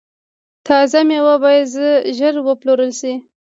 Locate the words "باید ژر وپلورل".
1.43-2.91